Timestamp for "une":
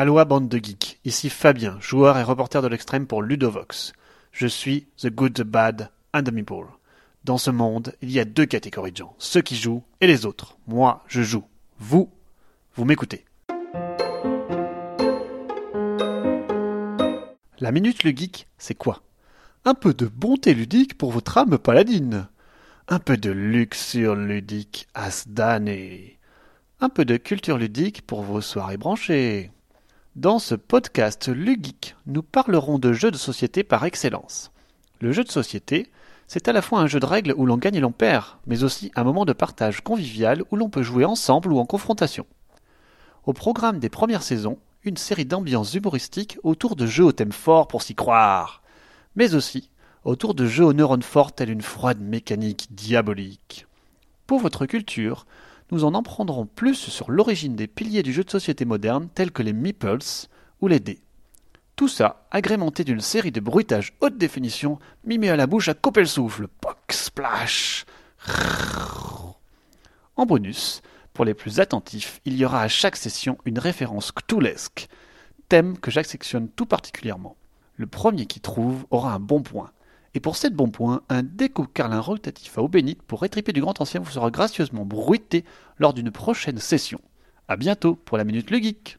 44.82-44.96, 51.50-51.62, 73.44-73.58